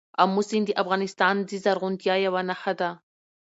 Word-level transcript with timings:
آمو 0.21 0.41
سیند 0.49 0.65
د 0.75 0.77
افغانستان 0.83 1.35
د 1.49 1.51
زرغونتیا 1.63 2.15
یوه 2.25 2.41
نښه 2.49 2.73
ده. 2.79 2.89